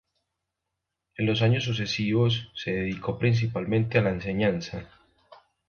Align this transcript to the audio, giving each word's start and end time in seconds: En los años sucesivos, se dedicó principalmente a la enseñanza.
En 1.15 1.27
los 1.27 1.43
años 1.43 1.63
sucesivos, 1.63 2.51
se 2.55 2.71
dedicó 2.71 3.19
principalmente 3.19 3.99
a 3.99 4.01
la 4.01 4.09
enseñanza. 4.09 4.89